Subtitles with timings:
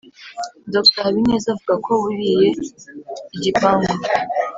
[0.73, 2.47] dr habineza avuga ko buriye
[3.35, 3.91] igipangu,